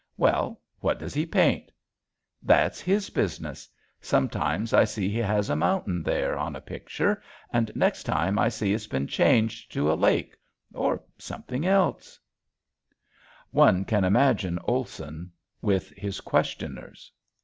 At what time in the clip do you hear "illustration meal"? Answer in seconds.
13.53-13.65